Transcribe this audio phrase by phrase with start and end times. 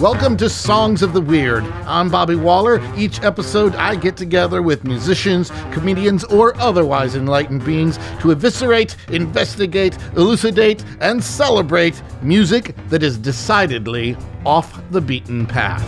[0.00, 1.64] Welcome to Songs of the Weird.
[1.84, 2.80] I'm Bobby Waller.
[2.96, 9.98] Each episode, I get together with musicians, comedians, or otherwise enlightened beings to eviscerate, investigate,
[10.14, 14.16] elucidate, and celebrate music that is decidedly
[14.46, 15.82] off the beaten path.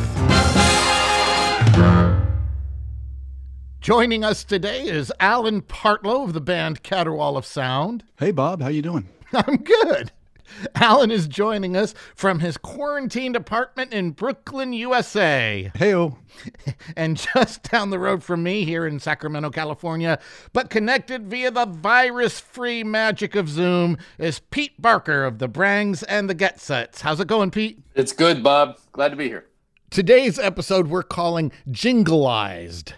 [3.81, 8.03] Joining us today is Alan Partlow of the band Caterwaul of Sound.
[8.19, 9.09] Hey, Bob, how you doing?
[9.33, 10.11] I'm good.
[10.75, 15.71] Alan is joining us from his quarantined apartment in Brooklyn, USA.
[15.75, 16.17] Heyo.
[16.97, 20.19] And just down the road from me here in Sacramento, California,
[20.53, 26.03] but connected via the virus free magic of Zoom, is Pete Barker of the Brangs
[26.05, 27.01] and the Get Sets.
[27.01, 27.83] How's it going, Pete?
[27.95, 28.79] It's good, Bob.
[28.93, 29.47] Glad to be here.
[29.91, 32.93] Today's episode we're calling Jingleized.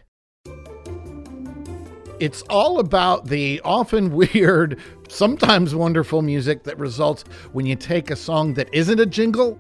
[2.21, 4.79] It's all about the often weird,
[5.13, 9.59] sometimes wonderful music that results when you take a song that isn't a jingle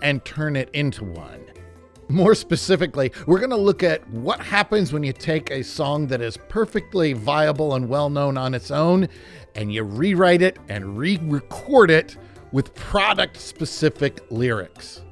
[0.00, 1.44] and turn it into one.
[2.08, 6.20] More specifically, we're going to look at what happens when you take a song that
[6.20, 9.08] is perfectly viable and well known on its own
[9.54, 12.16] and you rewrite it and re record it
[12.52, 15.02] with product specific lyrics.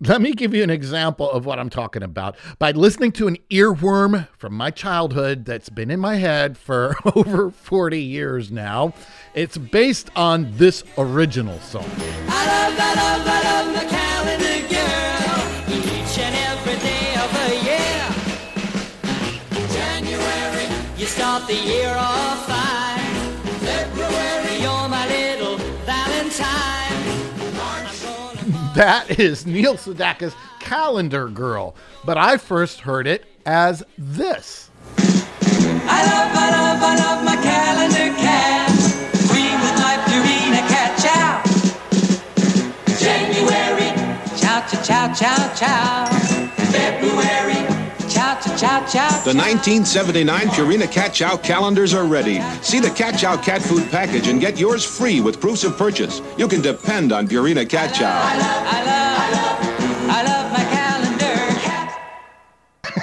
[0.00, 2.36] Let me give you an example of what I'm talking about.
[2.58, 7.50] By listening to an earworm from my childhood that's been in my head for over
[7.50, 8.92] 40 years now,
[9.34, 11.88] it's based on this original song.
[12.28, 15.40] I love, I love, I love the calendar girl
[15.72, 18.04] each and every day of the year.
[19.72, 23.32] January, you start the year off fine.
[23.64, 26.85] February, you're my little Valentine.
[28.76, 31.74] That is Neil Sedaka's Calendar Girl,
[32.04, 34.68] but I first heard it as this.
[34.98, 38.68] I love, I love, I love my calendar cat.
[39.30, 41.40] Queen with my Purina cat chow.
[42.98, 43.96] January,
[44.38, 46.15] chow, chow, chow, chow, chow.
[48.58, 49.24] February, chow, chow, chow, chow.
[49.24, 52.40] The 1979 Purina Cat Chow calendars are ready.
[52.62, 56.20] See the Cat Chow cat food package and get yours free with proofs of purchase.
[56.38, 58.20] You can depend on Purina Cat Chow.
[58.22, 58.82] I love, I
[59.32, 62.00] love, I love my calendar cat.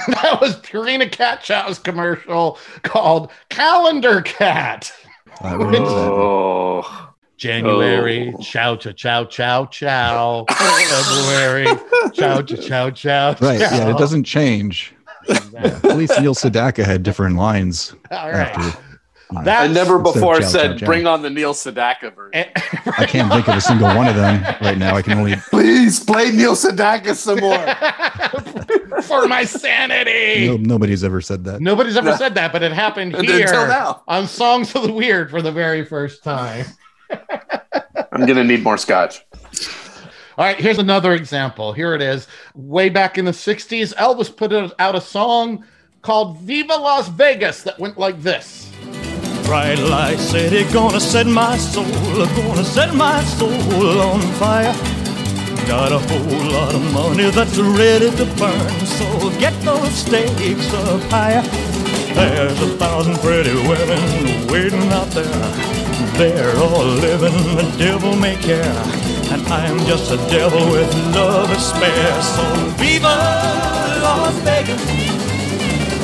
[0.08, 4.92] that was Purina Cat Chow's commercial called Calendar Cat.
[5.40, 5.54] I.
[5.56, 8.40] Oh, January, Oh.
[8.42, 10.44] chow, chow, chow, chow, chow.
[10.50, 11.66] February,
[12.14, 13.34] chow, chow, chow, chow.
[13.40, 13.58] Right.
[13.60, 14.94] Yeah, it doesn't change.
[15.28, 18.48] At least Neil Sedaka had different lines All right.
[18.48, 18.62] after.
[18.62, 19.50] you know.
[19.50, 20.86] I never before chow, said chow, chow.
[20.86, 22.50] bring on the Neil Sedaka version.
[22.98, 24.94] I can't think of a single one of them right now.
[24.96, 25.36] I can only.
[25.50, 27.58] Please play Neil Sedaka some more.
[29.02, 30.46] for my sanity.
[30.46, 31.60] No, nobody's ever said that.
[31.60, 34.02] Nobody's ever said that, but it happened Until here now.
[34.08, 36.66] on Songs of the Weird for the very first time.
[38.12, 39.24] I'm gonna need more scotch.
[40.36, 41.72] All right, here's another example.
[41.72, 42.26] Here it is.
[42.56, 45.64] Way back in the 60s, Elvis put out a song
[46.02, 48.68] called Viva Las Vegas that went like this.
[49.44, 54.72] Bright light city, gonna set my soul, gonna set my soul on fire.
[55.68, 61.00] Got a whole lot of money that's ready to burn, so get those stakes up
[61.12, 61.42] higher.
[62.14, 65.83] There's a thousand pretty women waiting out there.
[66.18, 68.62] They're all living the devil may care,
[69.32, 72.22] and I'm just a devil with love to spare.
[72.22, 72.42] So
[72.78, 73.16] viva
[74.02, 74.82] Las Vegas,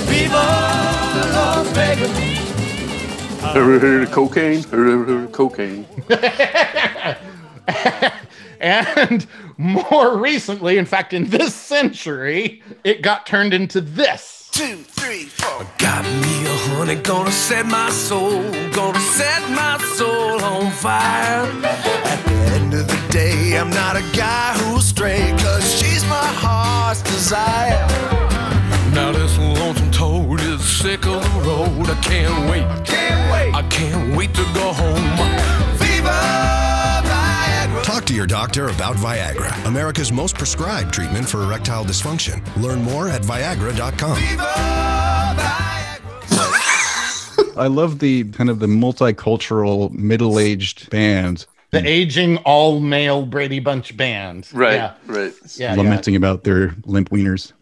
[0.08, 0.44] viva
[1.34, 2.10] Las Vegas.
[4.10, 4.62] cocaine,
[5.32, 5.86] cocaine.
[8.60, 14.39] And more recently, in fact, in this century, it got turned into this.
[14.52, 15.66] Two, three, four.
[15.78, 21.46] Got me a honey, gonna set my soul, gonna set my soul on fire.
[21.64, 26.30] At the end of the day, I'm not a guy who'll stray, cause she's my
[26.42, 27.86] heart's desire.
[28.94, 31.88] Now this lonesome toad is sick of the road.
[31.88, 35.09] I can't wait, can't wait, I can't wait to go home.
[38.10, 42.42] To your doctor about Viagra, America's most prescribed treatment for erectile dysfunction.
[42.60, 44.16] Learn more at Viagra.com.
[44.16, 44.42] Viva
[45.38, 45.96] Viagra.
[47.56, 53.96] I love the kind of the multicultural middle-aged band The aging all male Brady Bunch
[53.96, 54.48] band.
[54.52, 54.94] Right, Yeah.
[55.06, 55.32] right.
[55.54, 55.74] Yeah.
[55.74, 55.80] yeah.
[55.80, 57.52] lamenting about their limp wieners.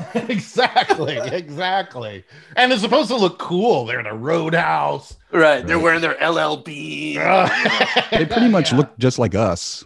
[0.14, 1.18] exactly.
[1.38, 2.24] Exactly.
[2.56, 3.86] And it's supposed to look cool.
[3.86, 5.16] They're in a roadhouse.
[5.30, 5.66] Right.
[5.66, 7.16] They're wearing their LLB.
[8.10, 9.84] They pretty much look just like us.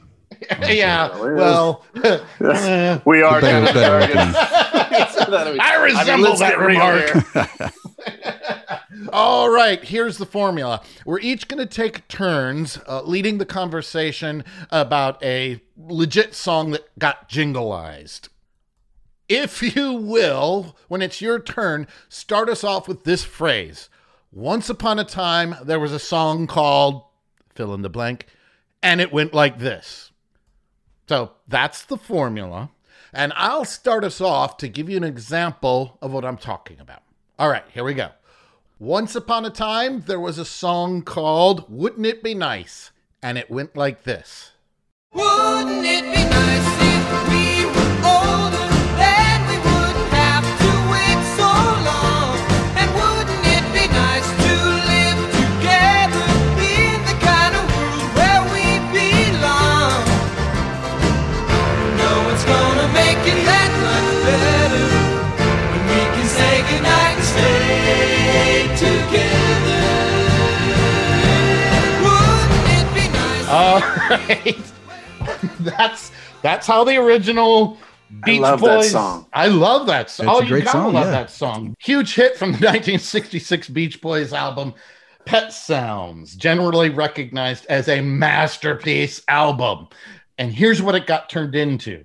[0.63, 1.17] yeah.
[1.19, 5.57] Well, eh, We are kind of better.
[5.61, 7.93] I resemble let's that get remark.
[9.13, 10.83] All right, here's the formula.
[11.05, 16.99] We're each going to take turns uh, leading the conversation about a legit song that
[16.99, 18.29] got jingleized.
[19.29, 23.89] If you will, when it's your turn, start us off with this phrase.
[24.31, 27.05] Once upon a time, there was a song called
[27.55, 28.27] fill in the blank,
[28.83, 30.11] and it went like this.
[31.09, 32.71] So that's the formula.
[33.13, 37.03] And I'll start us off to give you an example of what I'm talking about.
[37.39, 38.11] All right, here we go.
[38.79, 42.91] Once upon a time, there was a song called Wouldn't It Be Nice?
[43.23, 44.53] And it went like this.
[45.13, 46.72] Wouldn't it be nice
[74.13, 74.73] right.
[75.61, 76.11] that's
[76.43, 77.79] that's how the original
[78.25, 78.91] Beach love that Boys.
[78.91, 79.27] song.
[79.33, 80.27] I love that song.
[80.27, 81.11] It's Oh, a you gotta song, love yeah.
[81.13, 81.75] that song.
[81.81, 84.75] Huge hit from the 1966 Beach Boys album,
[85.25, 89.89] Pet Sounds, generally recognized as a masterpiece album.
[90.37, 92.05] And here's what it got turned into.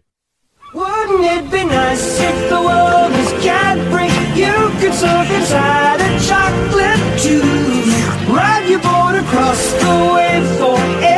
[0.74, 4.07] Wouldn't it be nice if the world was Cadbury?
[4.39, 8.30] You could surf inside a chocolate tube.
[8.30, 11.16] Ride your boat across the wave forever.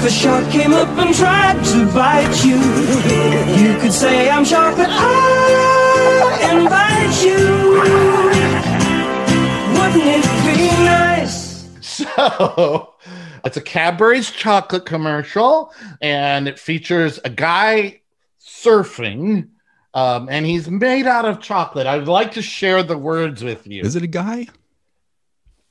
[0.00, 2.56] If a shark came up and tried to bite you,
[3.62, 7.36] you could say, I'm chocolate, I invite you.
[9.74, 10.24] Wouldn't it
[10.56, 11.68] be nice?
[11.82, 12.94] So
[13.44, 18.00] it's a Cadbury's chocolate commercial, and it features a guy
[18.42, 19.50] surfing,
[19.92, 21.86] um, and he's made out of chocolate.
[21.86, 23.82] I'd like to share the words with you.
[23.82, 24.46] Is it a guy?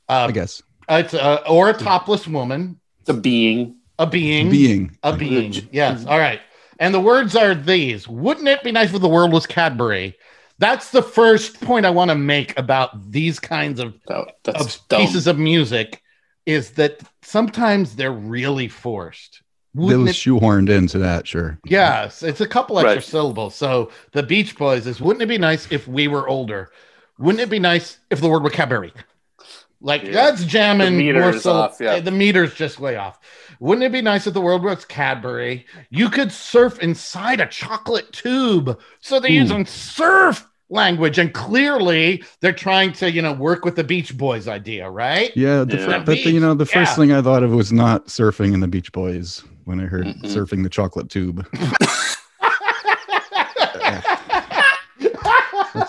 [0.08, 0.62] Uh, I guess.
[0.88, 3.78] It's a, or a topless woman, It's a being.
[4.00, 4.98] A being, Being.
[5.04, 5.52] a being.
[5.52, 5.68] Mm-hmm.
[5.72, 6.06] Yes.
[6.08, 6.42] All right.
[6.80, 10.16] And the words are these: Wouldn't it be nice if the world was Cadbury?
[10.58, 14.78] That's the first point I want to make about these kinds of oh, That, of
[14.90, 16.02] pieces of music
[16.46, 19.42] is that sometimes they're really forced.
[19.76, 21.60] That Wouldn't was it- shoehorned into that, sure.
[21.66, 23.04] yes, it's a couple extra Right.
[23.04, 23.56] syllables.
[23.56, 26.72] So the Beach Boys is wouldn't it be nice if we were older?
[27.20, 28.92] Wouldn't it be nice if the word were Cadbury?
[29.82, 30.12] Like Yeah.
[30.12, 32.00] that's jamming The meter more so off, yeah.
[32.00, 33.20] the meter's just way off.
[33.60, 35.66] Wouldn't it be nice if the world was Cadbury?
[35.90, 38.80] You could surf inside a chocolate tube.
[39.02, 39.34] So they're Ooh.
[39.34, 44.48] using surf language, and clearly they're trying to, you know, work with the Beach Boys
[44.48, 45.36] idea, right?
[45.36, 45.86] Yeah, the, Yeah.
[45.86, 46.96] fir- but the, you know, the first Yeah.
[46.96, 50.22] thing I thought of was not surfing in the Beach Boys when I heard Mm-mm.
[50.22, 51.46] surfing the chocolate tube.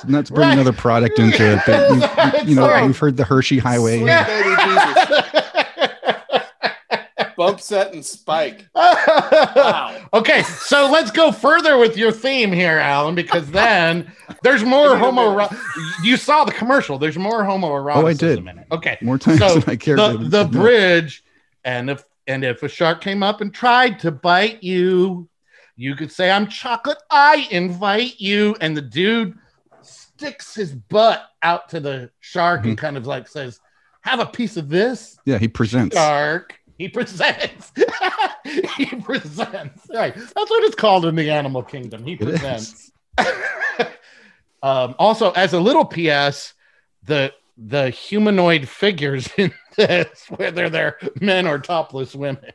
[0.08, 0.52] Let's bring Right.
[0.54, 1.60] another product into it.
[1.66, 1.96] But you,
[2.44, 2.86] you, you know, Sorry.
[2.86, 3.98] we've heard the Hershey Highway.
[3.98, 4.69] Sweet baby Jesus.
[7.40, 8.66] Bump set and spike.
[8.74, 9.96] Wow.
[10.12, 15.00] Okay, so let's go further with your theme here, Alan, because then there's more Give
[15.00, 15.48] me a homo.
[16.02, 16.98] You saw the commercial.
[16.98, 18.38] There's more homoeroticism Oh, I did.
[18.40, 18.66] in it.
[18.70, 21.24] Okay, More times so than I cared the, to the bridge,
[21.64, 25.26] and if and if a shark came up and tried to bite you,
[25.76, 26.98] you could say, "I'm chocolate.
[27.10, 29.38] I invite you," and the dude
[29.80, 32.68] sticks his butt out to the shark Mm-hmm.
[32.70, 33.60] and kind of like says,
[34.02, 35.96] "Have a piece of this." Yeah, he presents.
[35.96, 36.59] Shark.
[36.80, 37.72] He presents.
[38.78, 39.86] he presents.
[39.92, 40.14] Right.
[40.14, 42.06] That's what it's called in the animal kingdom.
[42.06, 42.90] He presents.
[44.62, 46.54] um, also, as a little PS,
[47.02, 52.50] the the humanoid figures in this, whether they're men or topless women,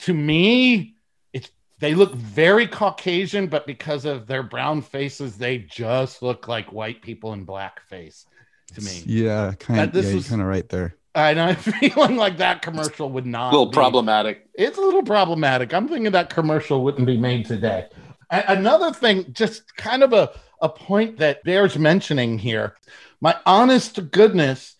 [0.00, 0.96] to me,
[1.32, 6.70] it's they look very Caucasian, but because of their brown faces, they just look like
[6.70, 8.26] white people in blackface
[8.74, 9.02] to me.
[9.06, 9.92] Yeah, kind of.
[9.92, 10.95] this Yeah, was- kind of right there.
[11.16, 14.48] And I'm feeling like that commercial would A not little be- problematic.
[14.54, 15.72] It's a little problematic.
[15.72, 17.86] I'm thinking that commercial wouldn't be made today.
[18.30, 20.30] A- another thing, just kind of a,
[20.60, 22.76] a point that bears mentioning here.
[23.20, 24.74] My honest to goodness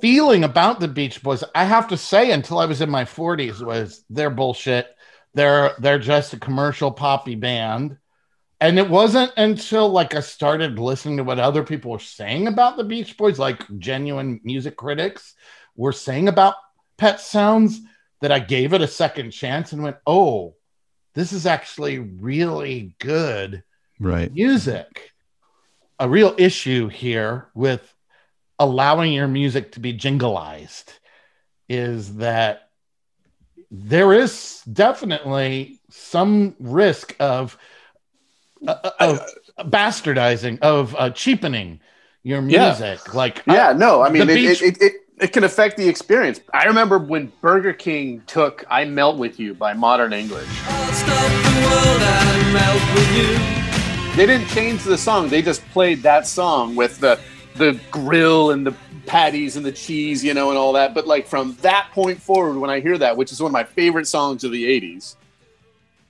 [0.00, 3.60] feeling about the Beach Boys, I have to say, until I was in my 40s,
[3.64, 4.86] was they're bullshit.
[5.34, 7.98] They're they're just a commercial poppy band.
[8.60, 12.76] And it wasn't until like I started listening to what other people were saying about
[12.76, 15.34] the Beach Boys, like genuine music critics
[15.76, 16.54] were saying about
[16.98, 17.80] Pet Sounds,
[18.20, 20.54] that I gave it a second chance and went, oh,
[21.14, 23.62] this is actually really good
[23.98, 24.32] Right.
[24.32, 25.10] music.
[25.98, 27.94] A real issue here with
[28.58, 30.98] allowing your music to be jingleized
[31.68, 32.68] is that
[33.70, 37.56] there is definitely some risk of
[38.66, 39.20] uh, of
[39.70, 41.80] bastardizing of uh, cheapening
[42.22, 42.68] your Yeah.
[42.68, 43.14] music.
[43.14, 45.88] Like uh, Yeah, no, I mean, it, Beach- it, it, it, it can affect the
[45.88, 46.40] experience.
[46.52, 50.48] I remember when Burger King took I Melt With You by Modern English.
[54.16, 57.18] They didn't change the song, they just played that song with the,
[57.54, 58.74] the grill and the
[59.06, 60.94] patties and the cheese, you know, and all that.
[60.94, 63.64] But like from that point forward, when I hear that, which is one of my
[63.64, 65.14] favorite songs of the 80s,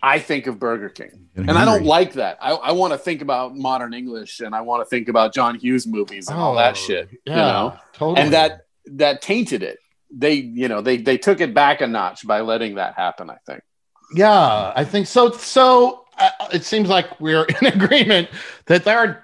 [0.03, 1.29] I think of Burger King.
[1.35, 2.39] Getting And I don't like that.
[2.41, 5.55] I, I want to think about modern English and I want to think about John
[5.57, 7.11] Hughes movies and all that Oh, shit.
[7.27, 7.79] Yeah, You know?
[7.93, 8.21] totally.
[8.23, 9.79] And that that tainted it.
[10.11, 13.37] They, you know, they they took it back a notch by letting that happen, I
[13.47, 13.63] think.
[14.15, 15.31] Yeah, I think so.
[15.33, 18.29] So uh, it seems like we're in agreement
[18.67, 19.23] that there are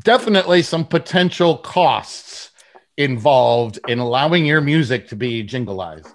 [0.00, 2.50] definitely some potential costs
[2.96, 6.12] involved in allowing your music to be jingleized.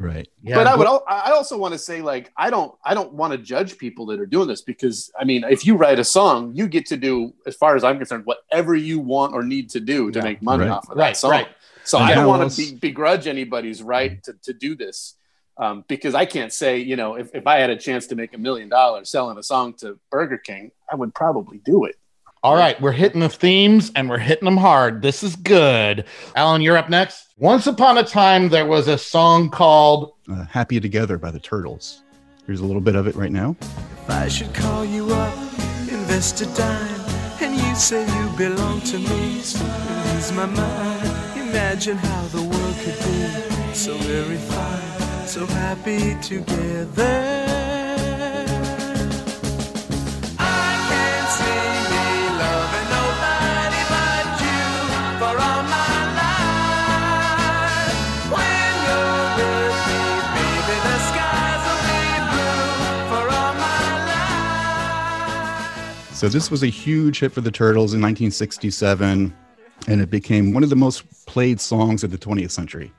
[0.00, 0.28] Right.
[0.44, 3.12] Yeah, but I would al- I also want to say like I don't I don't
[3.14, 6.04] want to judge people that are doing this because I mean if you write a
[6.04, 9.68] song you get to do as far as I'm concerned whatever you want or need
[9.70, 10.24] to do to Yeah.
[10.24, 10.70] make money Right.
[10.70, 11.30] off of that right, song.
[11.32, 11.48] right.
[11.82, 15.14] So And I don't want to be, begrudge anybody's right to, to do this
[15.56, 18.34] um, because I can't say you know if, if I had a chance to make
[18.34, 21.96] a million dollars selling a song to Burger King I would probably do it.
[22.44, 25.02] All right, we're hitting the themes and we're hitting them hard.
[25.02, 26.04] This is good.
[26.36, 27.34] Alan, you're up next.
[27.36, 32.02] Once upon a time, there was a song called Uh, Happy Together by the Turtles.
[32.46, 33.56] Here's a little bit of it right now.
[33.60, 35.36] If I should call you up,
[35.88, 37.00] invest a dime,
[37.42, 39.64] and you say you belong to me, so
[40.14, 41.38] lose my mind.
[41.48, 47.67] Imagine how the world could be so very fine, so happy together.
[66.18, 69.32] So this was a huge hit for the Turtles in 1967,
[69.86, 72.92] and it became one of the most played songs of the 20th century.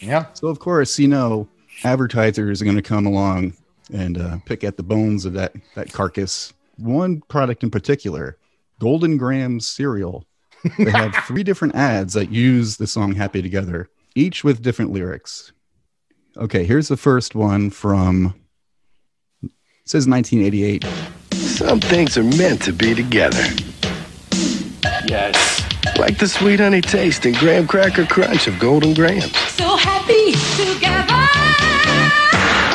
[0.00, 0.26] Yeah.
[0.32, 1.46] So of course, you know,
[1.84, 3.54] advertisers are going to come along
[3.92, 6.54] and uh, pick at the bones of that that carcass.
[6.76, 8.36] One product in particular,
[8.80, 10.24] Golden Grahams cereal.
[10.76, 15.52] They have three different ads that use the song "Happy Together," each with different lyrics.
[16.36, 18.34] Okay, here's the first one from.
[19.44, 19.52] It
[19.84, 20.84] says 1988.
[21.56, 23.42] Some things are meant to be together.
[25.06, 25.64] Yes.
[25.98, 29.34] Like the sweet honey taste and graham cracker crunch of Golden Grahams.
[29.56, 31.16] So happy together.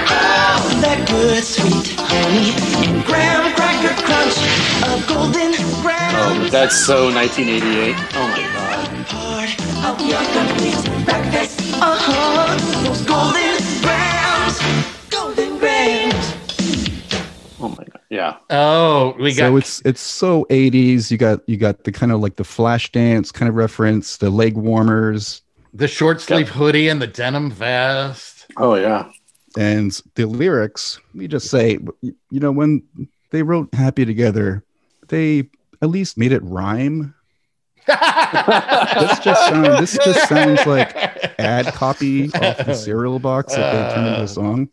[0.09, 2.57] Oh, that good sweet honey
[2.89, 4.37] and graham cracker crunch
[4.89, 5.51] of golden
[5.83, 6.47] grahams.
[6.47, 7.95] Oh, that's so 1988.
[8.15, 9.05] Oh my god.
[9.13, 9.51] Part
[9.85, 11.61] of your complete breakfast.
[11.75, 12.83] Uh huh.
[12.83, 13.60] Those golden
[18.11, 18.35] Yeah.
[18.49, 21.09] Oh, we got so it's it's so 80s.
[21.09, 24.29] You got you got the kind of like the flash dance kind of reference, the
[24.29, 25.41] leg warmers,
[25.73, 28.47] the short sleeve hoodie and the denim vest.
[28.57, 29.09] Oh yeah.
[29.57, 30.99] and the lyrics.
[31.07, 32.83] Let me just say, you know, when
[33.29, 34.65] they wrote "Happy Together,"
[35.07, 35.49] they
[35.81, 37.15] at least made it rhyme.
[37.87, 40.93] this just sounds this just sounds like
[41.39, 44.69] ad copy off the cereal box that they turned into a song.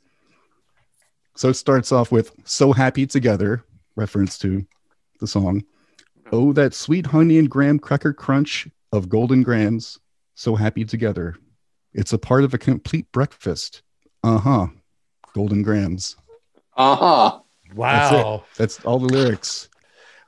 [1.39, 3.63] So it starts off with "So happy together,"
[3.95, 4.67] reference to
[5.21, 5.63] the song.
[6.33, 10.01] Oh, that sweet honey and graham cracker crunch of golden grahams.
[10.35, 11.37] So happy together.
[11.95, 13.83] It's a part of a complete breakfast.
[14.25, 14.67] Uh huh.
[15.33, 16.17] Golden grahams.
[16.77, 17.39] Uh-huh.
[17.73, 18.43] Wow.
[18.57, 19.69] That's all the lyrics.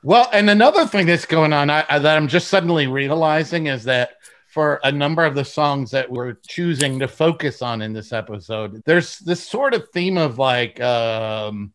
[0.03, 3.83] Well, and another thing that's going on I, I, that I'm just suddenly realizing is
[3.83, 4.11] that
[4.51, 8.83] for a number of the songs that we're choosing to focus on in this episode,
[8.85, 11.71] there's this sort of theme of like um,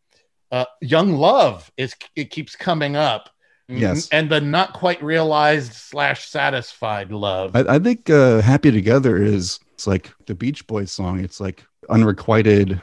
[0.51, 3.29] uh, young love is it keeps coming up.
[3.69, 4.07] Yes.
[4.13, 7.53] and the not quite realized slash satisfied love.
[7.53, 11.19] I, I think uh, "Happy Together" is it's like the Beach Boys song.
[11.19, 12.79] It's like unrequited.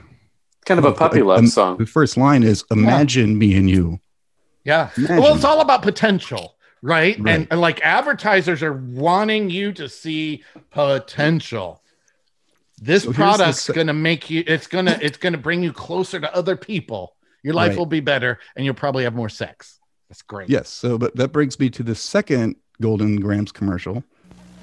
[0.67, 1.79] Kind of a puppy love Um, song.
[1.79, 3.99] The first line is "Imagine me and you."
[4.65, 4.91] Yeah.
[4.99, 5.17] Imagine.
[5.23, 6.54] Well, it's all about potential,
[6.85, 7.19] right?
[7.19, 7.35] Right.
[7.35, 11.83] And, and like advertisers are wanting you to see potential.
[12.81, 15.39] This So here's the product's going to make you it's going to it's going to
[15.39, 17.15] bring you closer to other people.
[17.43, 17.79] Your life Right.
[17.79, 19.81] will be better and you'll probably have more sex.
[20.09, 20.51] That's great.
[20.51, 20.69] Yes.
[20.69, 24.05] So, but that brings me to the second Golden Grahams commercial.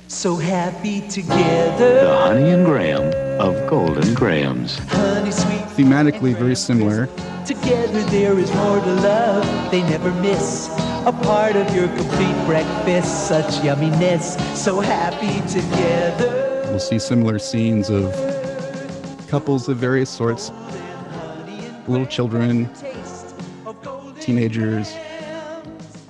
[0.08, 2.01] So happy together.
[2.01, 3.04] The Honey and Graham
[3.40, 4.78] of Golden Grahams.
[4.90, 5.62] Honey sweet.
[5.78, 7.08] Thematically very similar.
[7.46, 9.72] Together there is more to love.
[9.72, 10.68] They never miss
[11.05, 13.27] a part of your complete breakfast.
[13.27, 14.38] Such yumminess.
[14.55, 16.63] So happy together.
[16.70, 18.12] We'll see similar scenes of
[19.27, 20.51] couples of various sorts,
[21.88, 22.70] little children,
[24.20, 24.93] teenagers.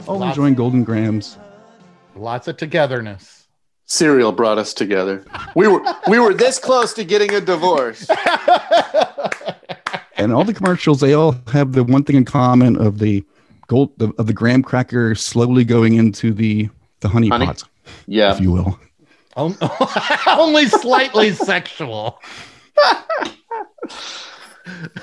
[0.08, 1.38] all Lots- enjoying Golden Grahams.
[2.16, 3.48] Lots of togetherness.
[3.86, 5.26] Cereal brought us together.
[5.56, 8.08] We were we were this close to getting a divorce.
[10.18, 13.24] And all the commercials, they all have the one thing in common of the
[13.72, 16.68] gold of, of the graham cracker slowly going into the
[17.00, 17.46] the honey, Honey?
[17.46, 17.64] pot,
[18.06, 18.34] Yeah.
[18.34, 18.78] if you will.
[19.38, 19.56] On-
[20.28, 22.20] Only slightly sexual.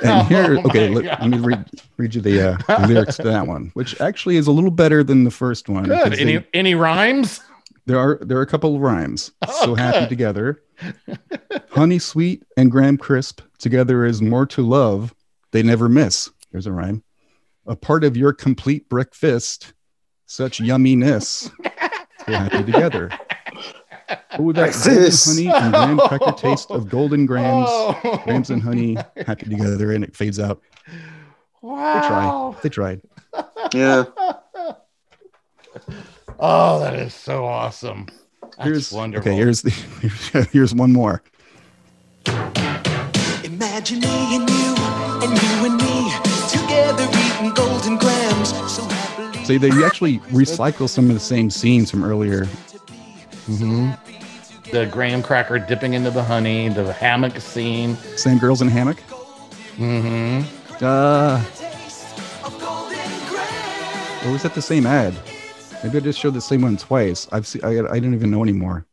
[0.03, 1.65] And here, Oh okay, let, let me read,
[1.97, 5.03] read you the, uh, the lyrics to that one, which actually is a little better
[5.03, 5.85] than the first one.
[5.85, 6.19] Good.
[6.19, 7.41] Any they- any rhymes?
[7.87, 9.33] there are there are a couple of rhymes.
[9.47, 10.63] Oh, so happy together,
[11.71, 15.15] honey sweet and graham crisp together is more to love.
[15.51, 16.31] They never miss.
[16.53, 17.03] There's a rhyme.
[17.69, 19.73] A part of your complete breakfast,
[20.27, 21.51] such yumminess.
[22.27, 23.11] So happy together.
[24.39, 25.27] Oh, that golden Breakfast.
[25.29, 28.21] honey and graham cracker taste of golden grahams, Oh.
[28.25, 28.97] grams and honey,
[29.27, 30.63] happy together, and it fades out.
[30.87, 30.97] They
[31.69, 32.55] Wow.
[32.57, 32.63] tried.
[32.63, 33.01] They tried.
[33.75, 34.05] Yeah.
[36.41, 38.07] Oh, that is so awesome.
[38.43, 39.31] That's Here's wonderful.
[39.31, 39.37] okay.
[39.39, 39.71] Here's the
[40.53, 41.23] here's one more.
[43.45, 44.75] Imagine me and you,
[45.23, 45.88] and you and me,
[47.39, 48.49] together eating golden grahams.
[48.71, 49.45] So happily.
[49.45, 52.45] So they actually recycle some of the same scenes from earlier.
[53.47, 53.91] hmm
[54.71, 57.97] The graham cracker dipping into the honey, the hammock scene.
[58.17, 59.01] Same girls in hammock.
[59.77, 60.43] hmm
[60.81, 61.43] Uh,
[64.25, 65.15] or was that the same ad?
[65.83, 67.29] Maybe I just showed the same one twice.
[67.31, 67.65] I've seen.
[67.65, 68.85] I, I don't even know anymore.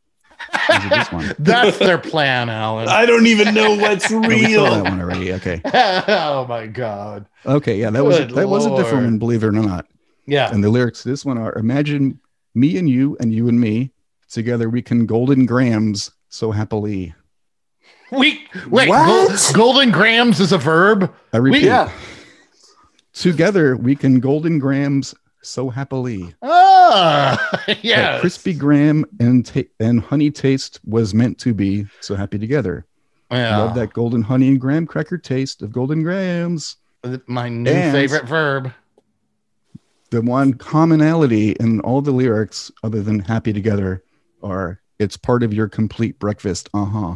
[0.69, 1.35] Was it this one?
[1.39, 2.87] That's their plan, Alan.
[2.87, 5.33] I don't even know what's No, we saw that one already.
[5.33, 5.61] Okay.
[5.73, 7.25] oh my god.
[7.45, 7.77] Okay.
[7.79, 9.19] Yeah, that was Good that was a different one.
[9.19, 9.85] Believe it or not.
[10.25, 10.51] Yeah.
[10.51, 12.19] And the lyrics to this one are: Imagine
[12.53, 13.91] me and you, and you and me
[14.29, 14.69] together.
[14.69, 17.13] We can golden grahams so happily.
[18.11, 18.89] We wait.
[18.89, 19.27] What?
[19.27, 21.13] Gol- golden grahams is a verb.
[21.33, 21.63] I repeat.
[21.63, 21.91] Yeah.
[23.13, 26.33] Together we can golden grahams so happily.
[26.41, 28.21] Ah, yes.
[28.21, 32.85] crispy graham and ta- and honey taste was meant to be so happy together.
[33.31, 33.57] Yeah.
[33.57, 36.77] Love that golden honey and graham cracker taste of golden grahams.
[37.27, 38.71] My new And- favorite verb.
[40.11, 44.03] The one commonality in all the lyrics, other than happy together,
[44.43, 46.69] are it's part of your complete breakfast.
[46.73, 47.15] Uh huh.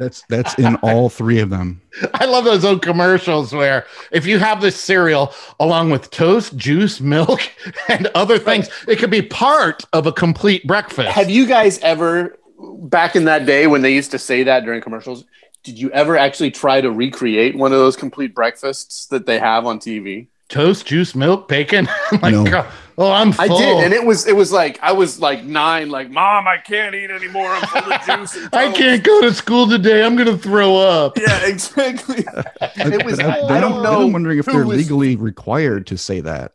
[0.00, 1.82] That's that's in all three of them.
[2.14, 7.02] I love those old commercials where if you have this cereal along with toast, juice,
[7.02, 7.42] milk,
[7.88, 11.10] and other things, it could be part of a complete breakfast.
[11.10, 14.80] Have you guys ever, back in that day when they used to say that during
[14.80, 15.26] commercials,
[15.64, 19.66] did you ever actually try to recreate one of those complete breakfasts that they have
[19.66, 20.28] on TV?
[20.50, 21.88] toast, juice, milk, bacon?
[22.12, 22.66] Oh like, No.
[23.00, 23.56] God, oh, I'm full.
[23.56, 26.58] I did, and it was it was like I was like nine, like Mom, I
[26.58, 27.48] can't eat anymore.
[27.48, 28.36] I'm full of juice.
[28.36, 30.04] And I can't go to school today.
[30.04, 31.16] I'm gonna throw up.
[31.18, 32.18] Yeah, exactly.
[32.76, 33.18] it was.
[33.18, 34.02] I, then I don't I'm- know.
[34.02, 36.52] I'm wondering if they're was- legally required to say that.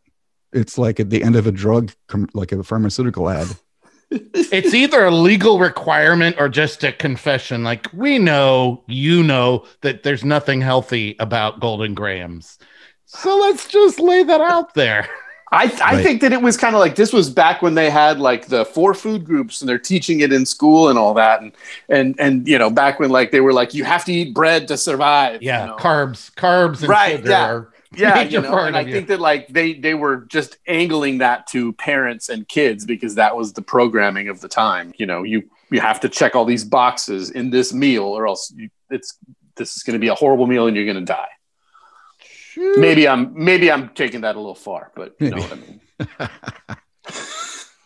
[0.53, 3.47] It's like at the end of a drug, com- like a pharmaceutical ad.
[4.12, 7.63] It's either a legal requirement or just a confession.
[7.63, 12.60] Like we know, you know that there's nothing healthy about golden grahams.
[13.05, 15.10] So let's just lay that out there.
[15.51, 16.01] I, I Right.
[16.01, 18.65] think that it was kind of like this was back when they had like the
[18.65, 21.51] four food groups and they're teaching it in school and all that and
[21.88, 24.67] and and you know back when like they were like you have to eat bread
[24.69, 25.77] to survive you Yeah, know?
[25.77, 27.45] carbs, carbs, and Right, sugar yeah.
[27.45, 28.91] are yeah you know and I you.
[28.91, 33.38] think that like they they were just angling that to parents and kids because that
[33.38, 36.65] was the programming of the time you know you you have to check all these
[36.65, 39.17] boxes in this meal or else you, it's
[39.55, 41.29] this is going to be a horrible meal and you're going to die
[42.57, 45.79] maybe i'm maybe i'm taking that a little far but you know what i mean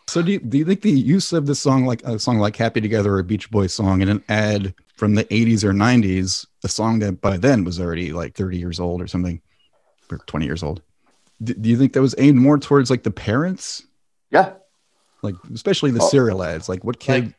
[0.08, 2.55] So do you, do you think the use of this song, like a song like
[2.55, 6.47] "Happy Together" or a Beach Boys song, in an ad from the '80s or '90s,
[6.63, 9.39] a song that by then was already like 30 years old or something,
[10.12, 10.82] or 20 years old?
[11.43, 13.84] Do, do you think that was aimed more towards like the parents,
[14.32, 14.53] yeah
[15.21, 16.08] like especially the Oh.
[16.10, 16.67] cereal ads?
[16.67, 17.25] Like what kid?
[17.25, 17.34] Like,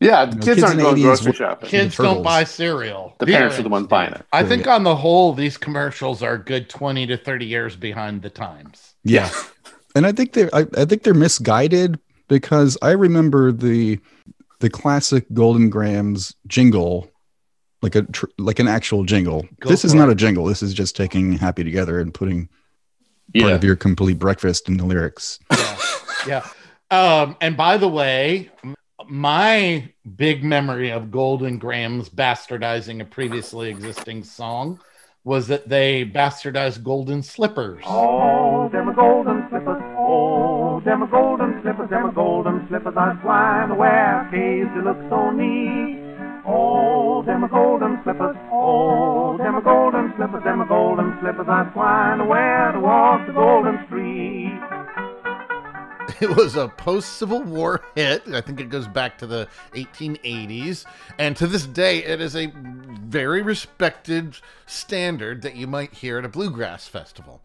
[0.00, 1.68] Yeah, know, kids, kids aren't going 80s grocery were- shopping.
[1.68, 3.14] Kids don't buy cereal.
[3.18, 4.24] The parents are the ones buying it.
[4.32, 8.22] I think on the whole, these commercials are a good 20 to 30 years behind
[8.22, 8.94] the times.
[9.02, 9.28] Yeah.
[9.96, 13.98] and I think they're I, I think they're misguided because I remember the
[14.60, 17.10] the classic Golden Grahams jingle,
[17.82, 19.46] like a tr- like an actual jingle.
[19.60, 20.44] Go this is for not a jingle.
[20.44, 22.46] This is just taking Happy Together and putting
[23.36, 23.54] part Yeah.
[23.56, 25.38] of your complete breakfast in the lyrics.
[26.26, 26.46] Yeah.
[26.90, 28.74] Um, and by the way, m-
[29.10, 34.80] my big memory of Golden Grahams bastardizing a previously existing song
[35.24, 37.82] was that they bastardized Golden Slippers.
[37.86, 39.82] Oh, them golden slippers.
[39.98, 41.90] Oh, them golden slippers.
[41.90, 42.94] Them golden slippers.
[42.96, 44.28] I flying wear.
[44.30, 46.00] Case they look so neat.
[46.46, 48.36] Oh, them golden slippers.
[48.50, 50.44] Oh, them golden slippers.
[50.44, 51.46] Them golden slippers.
[51.48, 54.37] I flying to wear to walk the golden street.
[56.28, 58.24] It was a post Civil War hit.
[58.32, 60.84] I think it goes back to the 1880s.
[61.16, 66.24] And to this day, it is a very respected standard that you might hear at
[66.24, 67.40] a bluegrass festival.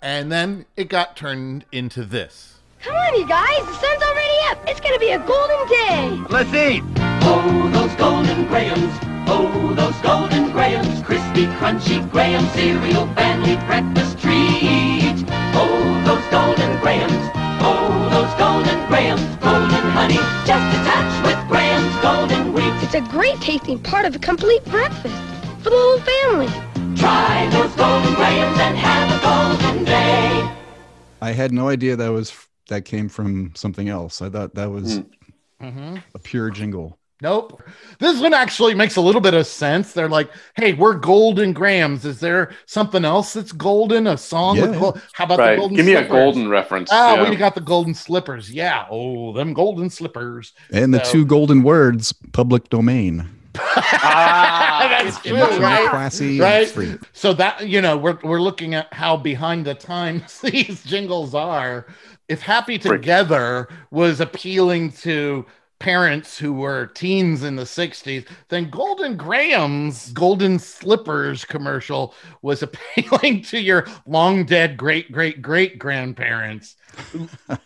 [0.00, 2.58] And then it got turned into this.
[2.80, 3.58] Come on, you guys.
[3.58, 4.58] The sun's already up.
[4.68, 6.24] It's going to be a golden day.
[6.30, 6.84] Let's eat.
[7.24, 8.92] Oh, those golden grahams.
[9.28, 11.02] Oh, those golden grahams.
[11.02, 15.24] Crispy, crunchy graham cereal, family breakfast treat.
[15.54, 17.41] Oh, those golden grahams.
[17.64, 19.22] Oh, those golden grahams.
[19.36, 22.72] Golden honey, just a touch with Graham's golden wheat.
[22.82, 25.14] It's a great tasting part of a complete breakfast
[25.62, 26.48] for the whole family.
[26.96, 30.50] Try those golden grahams and have a golden day.
[31.20, 32.32] I had no idea that was
[32.68, 34.20] that came from something else.
[34.22, 35.00] I thought that was
[35.60, 35.98] Mm-hmm.
[36.12, 36.98] a pure jingle.
[37.22, 37.62] Nope.
[38.00, 39.92] This one actually makes a little bit of sense.
[39.92, 42.04] They're like, hey, we're Golden Grahams.
[42.04, 44.08] Is there something else that's golden?
[44.08, 44.80] A song with Yeah.
[44.80, 45.00] gold?
[45.12, 45.50] How about Right.
[45.52, 46.90] the golden Give me a golden reference.
[46.92, 47.30] Ah, Yeah.
[47.30, 48.50] we got the golden slippers.
[48.50, 48.86] Yeah.
[48.90, 50.52] Oh, them golden slippers.
[50.72, 53.28] And the two golden words, public domain.
[53.56, 55.90] Ah, That's true, Much more right?
[55.90, 56.68] classy and right?
[56.68, 56.98] free.
[57.12, 61.86] So that you know, we're we're looking at how behind the times these jingles are.
[62.28, 65.44] If Happy Together was appealing to
[65.82, 73.42] parents who were teens in the 60s, then Golden Graham's Golden Slippers commercial was appealing
[73.42, 76.76] to your long dead great great great grandparents.
[77.48, 77.58] I-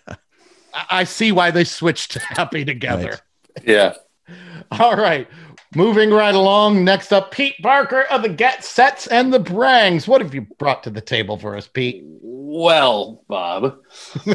[0.90, 3.18] I see why they switched to Happy Together.
[3.64, 3.94] Yeah.
[4.72, 5.26] All right.
[5.74, 6.84] Moving right along.
[6.84, 10.06] Next up, Pete Barker of the Get Sets and the Brangs.
[10.06, 12.02] What have you brought to the table for us, Pete?
[12.04, 13.78] Well, Bob,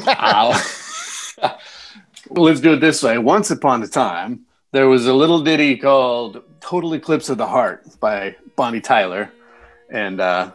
[0.07, 0.59] I'll-
[1.41, 1.57] uh,
[2.35, 3.17] let's do it this way.
[3.17, 4.41] Once upon a time,
[4.71, 9.31] there was a little ditty called Total Eclipse of the Heart by Bonnie Tyler.
[9.89, 10.51] And uh,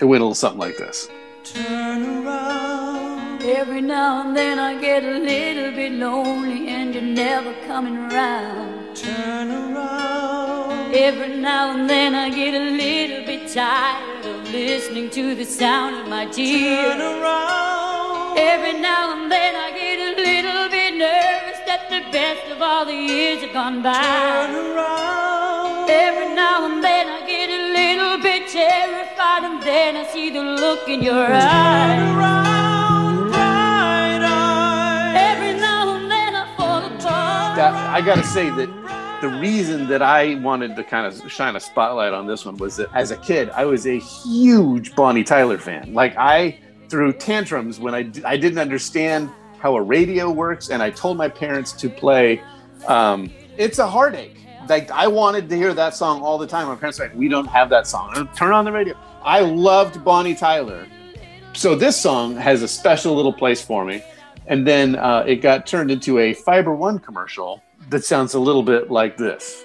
[0.00, 1.08] it went a little something like this.
[1.44, 3.42] Turn around.
[3.42, 8.96] Every now and then I get a little bit lonely and you're never coming around.
[8.96, 10.94] Turn around.
[10.94, 15.96] Every now and then I get a little bit tired of listening to the sound
[15.96, 16.94] of my tears.
[16.94, 18.23] Turn around.
[22.54, 23.94] Of all the years have gone by.
[23.94, 25.90] Turn around.
[25.90, 30.42] Every now and then I get a little bit terrified and then I see the
[30.42, 32.00] look in your eyes.
[35.16, 37.56] Every now and then I fall apart.
[37.56, 38.68] That, I got to say that
[39.20, 42.76] the reason that I wanted to kind of shine a spotlight on this one was
[42.76, 45.92] that as a kid, I was a huge Bonnie Tyler fan.
[45.92, 49.30] Like, I threw tantrums when I, d- I didn't understand
[49.64, 52.42] how a radio works, and I told my parents to play
[52.86, 54.36] um, It's a Heartache.
[54.68, 56.68] Like, I wanted to hear that song all the time.
[56.68, 58.28] My parents were like, We don't have that song.
[58.36, 58.94] Turn on the radio.
[59.22, 60.86] I loved Bonnie Tyler.
[61.54, 64.02] So, this song has a special little place for me.
[64.48, 68.62] And then uh, it got turned into a Fiber One commercial that sounds a little
[68.62, 69.64] bit like this.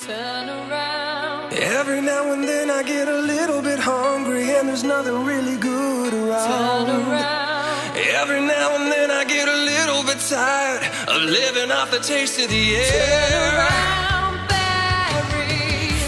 [0.00, 1.52] Turn around.
[1.52, 6.14] Every now and then I get a little bit hungry and there's nothing really good
[6.14, 6.86] around.
[6.86, 7.43] Turn around.
[8.64, 12.40] Every now and then I get a little bit tired of living off the taste
[12.40, 13.66] of the air.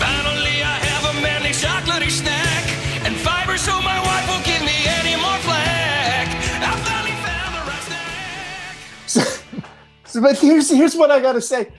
[0.01, 2.65] Finally, I have a manly chocolatey snack
[3.05, 6.29] and fiber so my wife won't give me any more flack.
[6.63, 7.63] I finally found the
[9.21, 9.65] right
[10.07, 11.73] So, but here's here's what I got to say.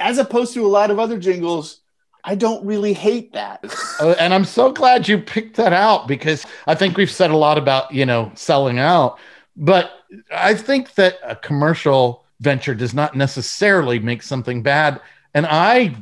[0.00, 1.80] As opposed to a lot of other jingles,
[2.24, 3.64] I don't really hate that.
[4.00, 7.36] Uh, and I'm so glad you picked that out because I think we've said a
[7.36, 9.20] lot about, you know, selling out.
[9.56, 9.92] But
[10.34, 15.00] I think that a commercial venture does not necessarily make something bad.
[15.32, 15.94] And I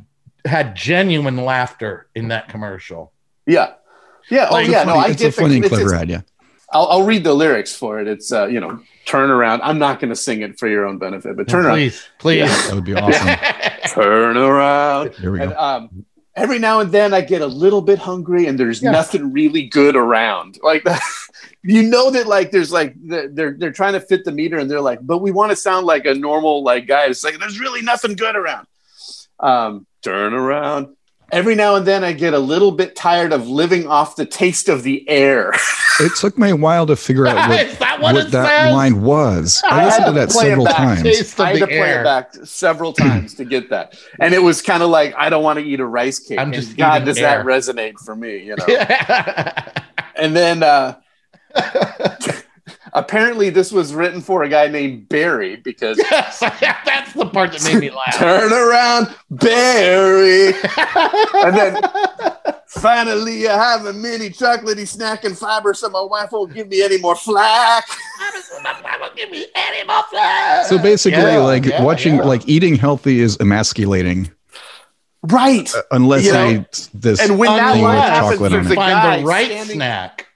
[0.45, 3.13] had genuine laughter in that commercial.
[3.47, 3.75] Yeah,
[4.31, 4.85] yeah, oh Like, yeah.
[4.85, 6.21] No, I it's get a funny and the, clever it's- ad, yeah.
[6.75, 8.09] I'll, I'll read the lyrics for it.
[8.09, 9.61] It's uh, you know, turn around.
[9.61, 11.75] I'm not going to sing it for your own benefit, but turn around.
[11.75, 12.49] Please, please.
[12.69, 13.93] That would be awesome.
[13.95, 15.15] turn around.
[15.17, 15.59] Here we And go.
[15.59, 18.91] um, every now and then I get a little bit hungry, and there's Yeah.
[18.93, 20.59] nothing really good around.
[20.65, 20.85] Like
[21.65, 24.71] you know that like there's like they're they're they're trying to fit the meter, and
[24.71, 27.07] they're like, but we want to sound like a normal like guy.
[27.07, 28.67] It's like there's really nothing good around.
[29.41, 30.97] Um, turn around.
[31.33, 34.69] Every now and then I get a little bit tired of living off the taste
[34.69, 35.53] of the air.
[35.99, 39.01] It took me a while to figure out what, Is that what what that line
[39.01, 39.63] was.
[39.65, 40.77] I I listened had to that play it several back.
[40.77, 41.03] times.
[41.03, 44.43] Taste I had the to play it back several times to get that, and it
[44.43, 46.39] was kind of like I don't want to eat a rice cake.
[46.39, 47.43] I'm just God, does air.
[47.43, 48.37] that resonate for me?
[48.39, 48.67] You know.
[50.17, 51.01] and then uh,
[52.93, 57.65] apparently this was written for a guy named Barry because yes, that's the part that
[57.65, 58.17] made me laugh.
[58.17, 60.32] turn around Barry,
[61.45, 61.81] and then
[62.69, 66.83] Finally, I have a mini chocolatey snack and fiber, so my wife won't give me
[66.83, 67.85] any more flack.
[69.31, 70.67] me any more flack.
[70.67, 72.23] So basically, Yeah, like yeah, watching, yeah.
[72.23, 74.31] like eating healthy is emasculating.
[75.23, 75.73] Right.
[75.75, 78.67] Uh, unless You they know, this and when that thing with line happens, chocolate there's
[78.71, 78.75] a.
[78.75, 80.27] Find guy the right standing- snack.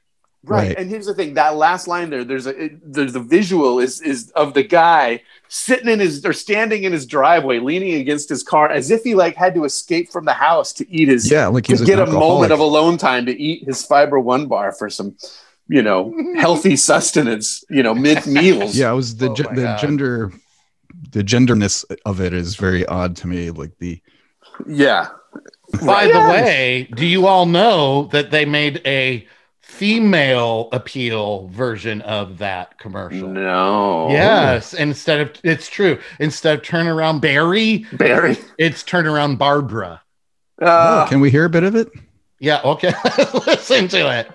[0.46, 0.68] Right.
[0.68, 0.78] Right.
[0.78, 4.00] And here's the thing: that last line there, there's a it, there's the visual is
[4.00, 8.42] is of the guy sitting in his or standing in his driveway, leaning against his
[8.42, 11.48] car, as if he like had to escape from the house to eat his Yeah,
[11.48, 14.72] like he's an get a moment of alone time to eat his fiber one bar
[14.72, 15.16] for some,
[15.68, 18.76] you know, healthy sustenance, you know, mid meals.
[18.76, 19.78] Yeah, it was the Oh ge- the God.
[19.78, 20.32] gender,
[21.10, 23.50] the genderness of it is very odd to me.
[23.50, 24.00] Like the
[24.66, 25.08] yeah.
[25.84, 29.26] By the way, do you all know that they made a
[29.76, 33.28] female appeal version of that commercial?
[33.28, 34.08] No.
[34.10, 35.98] Yes, instead of it's true.
[36.18, 38.38] Instead of turn around Barry, Barry.
[38.58, 40.00] it's turn around Barbara.
[40.60, 41.88] Uh, oh, can we hear a bit of it?
[42.40, 42.92] Yeah, okay.
[43.46, 44.30] Listen to it.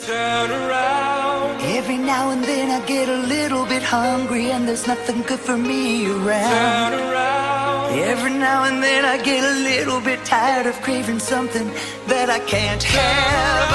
[0.00, 1.60] Turn around.
[1.62, 5.56] Every now and then I get a little bit hungry and there's nothing good for
[5.56, 6.92] me around.
[6.92, 7.57] Turn around.
[7.90, 11.66] Every now and then I get a little bit tired of craving something
[12.06, 13.68] that I can't have.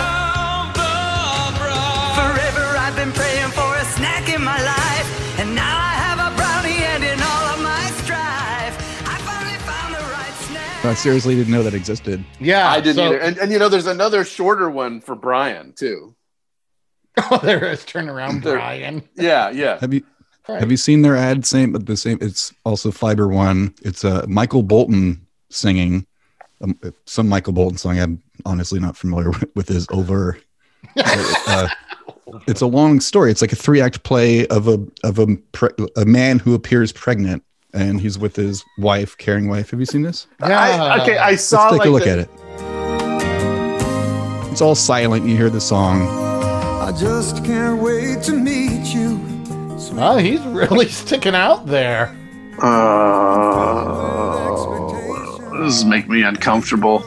[2.15, 6.35] Forever I've been praying for a snack in my life, and now I have a
[6.35, 8.75] brownie, and in all of my strife,
[9.07, 10.85] I finally found the right snack.
[10.85, 12.23] I seriously didn't know that existed.
[12.39, 13.19] Yeah, I didn't so- either.
[13.19, 16.15] And, and you know, there's another shorter one for Brian too.
[17.29, 19.07] Oh, there is turn around There- Brian.
[19.15, 19.79] Yeah, yeah.
[19.79, 20.03] Have you
[20.47, 20.59] Right.
[20.59, 21.45] have you seen their ad?
[21.45, 22.17] Same, but the same.
[22.21, 23.73] It's also Fiber One.
[23.81, 26.05] It's uh, Michael Bolton singing
[26.61, 27.99] um, some Michael Bolton song.
[27.99, 30.37] I'm honestly not familiar with, with his over.
[30.97, 31.67] uh,
[32.47, 33.31] it's a long story.
[33.31, 36.91] It's like a three act play of a of a pre- a man who appears
[36.91, 39.71] pregnant and he's with his wife, caring wife.
[39.71, 40.27] Have you seen this?
[40.41, 41.69] I, okay, I saw.
[41.69, 42.29] Let's take like a look the- at it.
[44.51, 45.25] It's all silent.
[45.25, 46.03] You hear the song.
[46.03, 49.32] I just can't wait to meet you.
[49.91, 52.15] Oh, he's really sticking out there.
[54.23, 57.03] Oh, this is make me uncomfortable.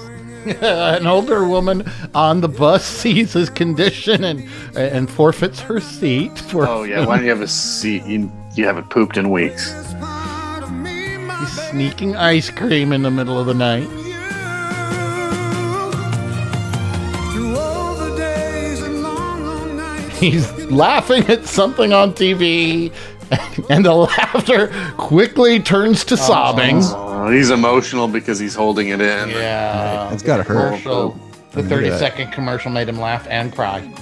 [0.61, 6.39] An older woman on the bus sees his condition and and forfeits her seat.
[6.39, 8.05] For Oh yeah, why don't you have a seat?
[8.05, 9.73] You, you haven't pooped in weeks.
[11.41, 13.89] He's sneaking ice cream in the middle of the night.
[20.19, 22.93] He's laughing at something on TV,
[23.71, 26.79] and the laughter quickly turns to sobbing.
[26.83, 29.31] Oh, he's emotional because he's holding it in.
[29.31, 30.69] Yeah, It's gotta hurt.
[30.83, 31.11] Commercial.
[31.53, 31.99] The Look at 30 that.
[31.99, 33.87] second commercial made him laugh and cry.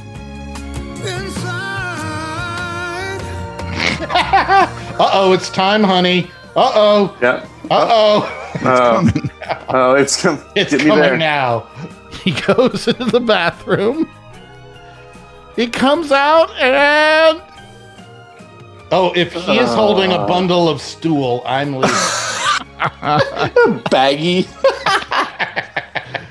[4.96, 6.30] Uh oh, it's time, honey.
[6.54, 7.18] Uh oh.
[7.20, 7.46] Yeah.
[7.70, 8.50] Uh oh.
[8.64, 9.10] Oh,
[9.70, 11.66] oh, it's com- It's coming now.
[12.22, 14.08] He goes into the bathroom.
[15.56, 17.42] He comes out and.
[18.90, 19.74] Oh, if he is oh.
[19.74, 21.96] holding a bundle of stool, I'm leaving.
[23.90, 24.46] Baggy.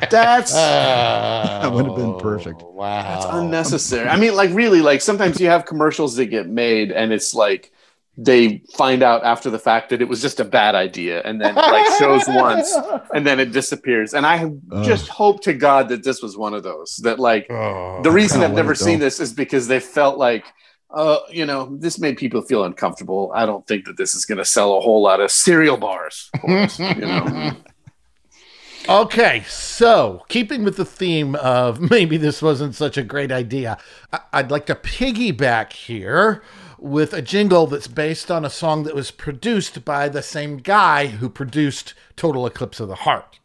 [0.09, 2.61] That's uh, that would have been perfect.
[2.61, 3.01] Wow.
[3.01, 4.07] That's unnecessary.
[4.07, 7.72] I mean, like really, like sometimes you have commercials that get made and it's like
[8.15, 11.55] they find out after the fact that it was just a bad idea and then
[11.55, 12.71] like shows once
[13.13, 14.13] and then it disappears.
[14.13, 14.85] And I Ugh.
[14.85, 18.41] just hope to God that this was one of those that like Oh, the reason
[18.41, 20.45] I've never seen this is because they felt like
[20.93, 23.31] uh, you know, this made people feel uncomfortable.
[23.33, 26.29] I don't think that this is going to sell a whole lot of cereal bars.
[26.39, 27.53] For us, you know,
[28.89, 33.77] Okay, so keeping with the theme of maybe this wasn't such a great idea,
[34.11, 36.43] I- I'd like to piggyback here
[36.83, 41.07] with a jingle that's based on a song that was produced by the same guy
[41.07, 43.39] who produced Total Eclipse of the Heart.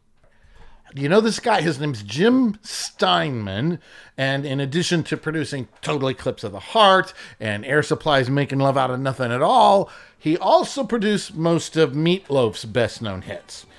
[0.92, 1.61] You know this guy?
[1.61, 3.79] His name's Jim Steinman.
[4.16, 8.77] And in addition to producing Total Eclipse of the Heart and Air Supply's Making Love
[8.77, 13.66] Out of Nothing at All, he also produced most of Meatloaf's best known hits.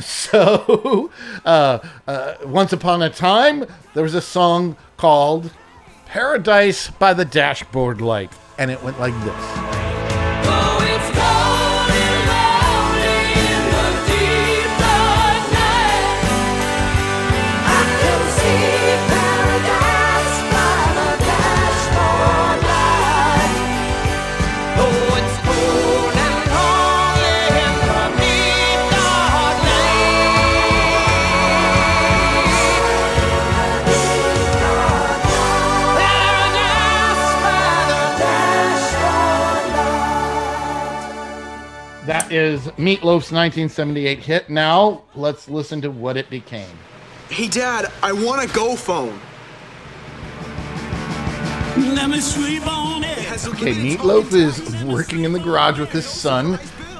[0.00, 1.12] So,
[1.44, 5.52] uh, uh, once upon a time, there was a song called
[6.06, 8.32] Paradise by the Dashboard Light.
[8.58, 9.85] And it went like this.
[42.26, 44.50] That is Meatloaf's 1978 hit.
[44.50, 46.76] Now, let's listen to what it became.
[47.30, 49.20] Hey, Dad, I want a Go phone.
[51.94, 53.46] Let me sleep on it.
[53.46, 56.54] Okay, Meatloaf is working in the garage with his son,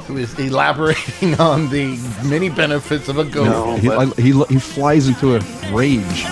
[0.07, 3.45] who is elaborating on the many benefits of a go.
[3.45, 3.77] No,
[4.15, 5.41] he, he, he flies into a
[5.73, 6.25] rage.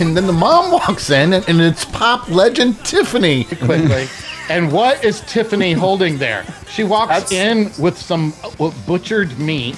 [0.00, 4.08] And then the mom walks in, and, and it's pop legend Tiffany quickly.
[4.48, 6.44] And what is Tiffany holding there?
[6.68, 9.76] She walks in with some uh, butchered meat.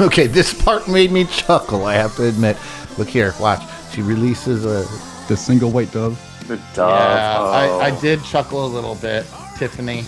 [0.00, 2.56] Okay, this part made me chuckle, I have to admit.
[2.96, 3.62] Look here, watch.
[3.92, 4.86] She releases a.
[5.28, 6.18] The single white dove.
[6.48, 6.90] The dove.
[6.98, 7.78] Yeah, oh.
[7.78, 9.26] I, I did chuckle a little bit.
[9.56, 10.04] Tiffany.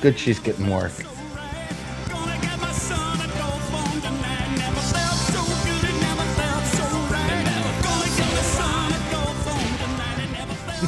[0.00, 0.92] Good she's getting work.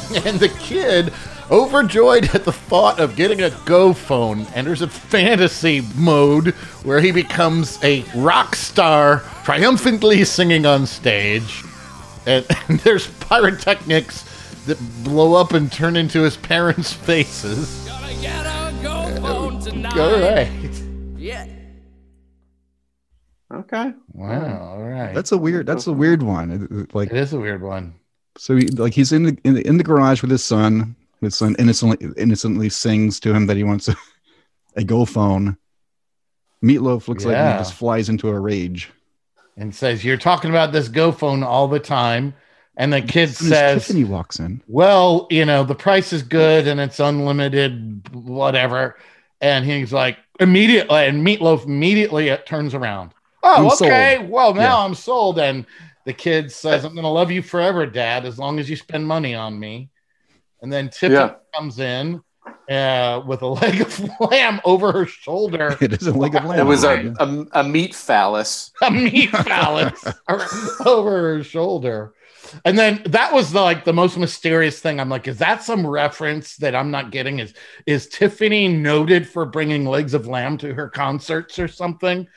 [0.25, 1.13] and the kid,
[1.51, 6.49] overjoyed at the thought of getting a Go phone, enters a fantasy mode
[6.83, 11.63] where he becomes a rock star, triumphantly singing on stage.
[12.25, 14.23] And, and there's pyrotechnics
[14.65, 17.87] that blow up and turn into his parents' faces.
[17.89, 17.95] All
[19.99, 20.83] uh, right.
[21.17, 21.47] Yeah.
[23.51, 23.93] Okay.
[24.13, 24.59] Wow.
[24.61, 25.13] All right.
[25.13, 25.65] That's a weird.
[25.65, 26.51] That's a weird one.
[26.51, 27.95] It- it- Like It is a weird one.
[28.39, 30.95] So he, like he's in the, in the in the garage with his son.
[31.19, 33.95] His son innocently innocently sings to him that he wants a,
[34.77, 35.57] a Go phone.
[36.63, 38.89] Meatloaf looks like he just flies into a rage.
[39.57, 42.33] And says, You're talking about this Go phone all the time.
[42.77, 44.61] And the kid And says, Tiffany walks in.
[44.69, 48.97] Well, you know, the price is good and it's unlimited, whatever.
[49.41, 53.11] And he's like, immediately, and Meatloaf immediately it turns around.
[53.43, 53.91] Oh, I'm sold.
[53.91, 54.25] okay.
[54.25, 54.85] Well, now Yeah.
[54.85, 55.39] I'm sold.
[55.39, 55.65] And
[56.09, 59.07] the kid says, I'm going to love you forever, Dad, as long as you spend
[59.07, 59.91] money on me.
[60.59, 61.35] And then Tiffany Yeah.
[61.53, 62.23] comes in
[62.67, 65.77] uh, with a leg of lamb over her shoulder.
[65.81, 66.61] It is a leg of lamb.
[66.61, 68.71] It was a, a, a meat phallus.
[68.81, 70.03] a meat phallus
[70.83, 72.15] over her shoulder.
[72.65, 74.99] And then that was the, like the most mysterious thing.
[74.99, 77.37] I'm like, is that some reference that I'm not getting?
[77.37, 77.53] Is
[77.85, 82.27] is Tiffany noted for bringing legs of lamb to her concerts or something?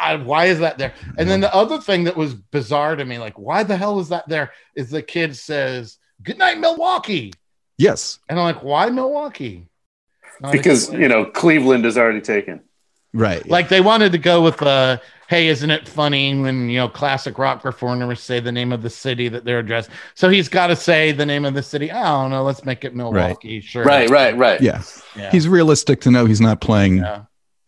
[0.00, 0.94] I, why is that there?
[1.16, 4.08] And then the other thing that was bizarre to me, like, why the hell is
[4.10, 4.52] that there?
[4.74, 7.32] Is the kid says, "Good night, Milwaukee,"
[7.78, 8.18] Yes.
[8.28, 9.66] and I'm like, why Milwaukee?
[10.40, 11.02] Not Because, explained.
[11.02, 12.60] you know, Cleveland is already taken.
[13.14, 13.48] Right.
[13.48, 14.98] Like they wanted to go with uh
[15.28, 18.90] hey, isn't it funny when you know classic rock performers say the name of the
[18.90, 19.88] city that they're addressed?
[20.14, 21.90] So he's got to say the name of the city.
[21.90, 22.44] I don't know.
[22.44, 23.60] Let's make it Milwaukee.
[23.60, 23.82] Sure.
[23.82, 24.60] Right, right, right.
[24.60, 24.82] Yeah.
[25.16, 25.30] Yeah.
[25.30, 27.22] He's realistic to know he's not playing Yeah.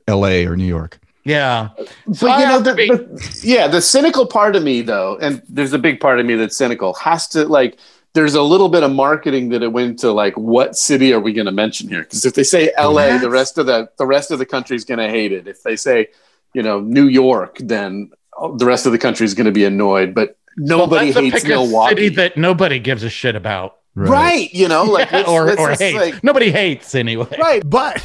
[0.06, 0.44] L.A.
[0.46, 0.99] or New York.
[1.24, 1.68] Yeah.
[1.76, 5.78] But you know, the, the, yeah, the cynical part of me, though, and there's a
[5.78, 7.78] big part of me that's cynical, has to like.
[8.12, 11.32] There's a little bit of marketing that it went to like, what city are we
[11.32, 12.02] going to mention here?
[12.02, 14.84] Because if they say L.A., the rest of the the rest of the country is
[14.84, 15.46] going to hate it.
[15.46, 16.08] If they say,
[16.52, 18.10] you know, New York, then
[18.56, 20.12] the rest of the country is going to be annoyed.
[20.14, 23.76] But nobody Let's hates a Milwaukee, city that nobody gives a shit about.
[23.94, 24.52] right?
[24.52, 25.96] You know, like let's- or let's or just, hates.
[25.96, 27.36] like- Nobody hates anyway.
[27.38, 27.62] right?
[27.64, 28.02] But I-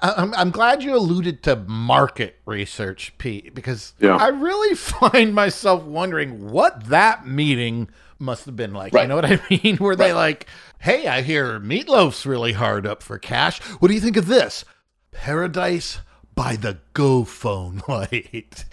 [0.00, 4.16] I'm, I'm glad you alluded to market research, Pete, because Yeah.
[4.16, 8.92] I really find myself wondering what that meeting must have been like.
[8.94, 9.76] You know what I mean?
[9.80, 10.46] Were they like,
[10.78, 13.60] hey, I hear Meatloaf's really hard up for cash.
[13.80, 14.64] What do you think of this?
[15.10, 15.98] Paradise
[16.34, 18.64] by the Go phone light.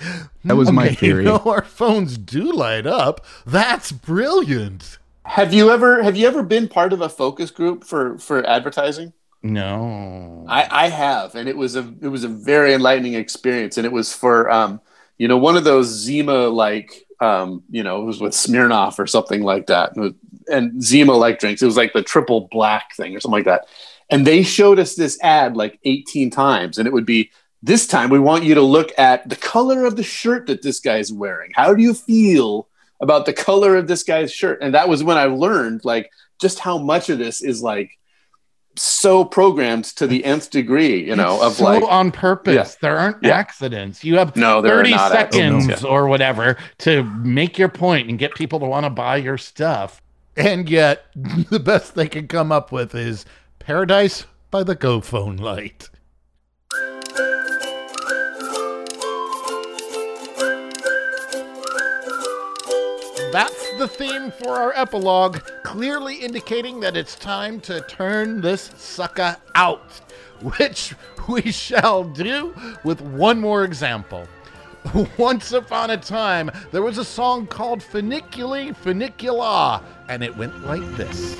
[0.45, 1.23] That was my Okay, theory.
[1.25, 3.25] You know, our phones do light up.
[3.45, 4.97] That's brilliant.
[5.25, 9.13] Have you ever have you ever been part of a focus group for for advertising?
[9.41, 10.45] No.
[10.47, 13.91] I, I have, and it was a it was a very enlightening experience, and it
[13.91, 14.81] was for um,
[15.17, 19.07] you know one of those Zima like um, you know it was with Smirnoff or
[19.07, 20.15] something like that, and,
[20.51, 21.61] and Zima like drinks.
[21.61, 23.67] It was like the triple black thing or something like that,
[24.09, 28.09] and they showed us this ad like eighteen times, and it would be this time
[28.09, 31.51] we want you to look at the color of the shirt that this guy's wearing.
[31.53, 32.67] How do you feel
[33.01, 34.59] about the color of this guy's shirt?
[34.61, 37.98] And that was when I learned like just how much of this is like
[38.75, 42.55] so programmed to the nth degree, you know, of so like on purpose.
[42.55, 42.79] Yeah.
[42.81, 43.35] There aren't Yeah.
[43.37, 44.03] accidents.
[44.03, 45.83] You have No, there are 30 not seconds oh, accidents.
[45.83, 50.01] Or whatever to make your point and get people to want to buy your stuff.
[50.37, 53.25] And yet, the best they can come up with is
[53.59, 55.89] Paradise by the Go Phone Light.
[63.31, 69.37] That's the theme for our epilogue, clearly indicating that it's time to turn this sucker
[69.55, 70.01] out,
[70.57, 70.93] which
[71.29, 72.53] we shall do
[72.83, 74.27] with one more example.
[75.17, 80.83] Once upon a time, there was a song called Funiculi Funicula, and it went like
[80.97, 81.37] this.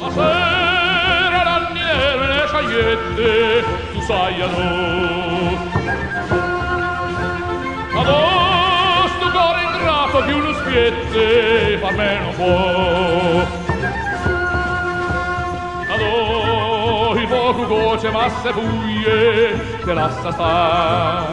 [10.19, 13.47] schiavo di uno spiette far me non può
[15.93, 21.25] Allò il poco goce masse buie te lassa sta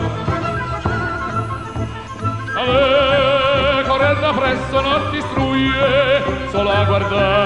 [2.55, 7.46] Allè correndo presso non distruie solo a guardare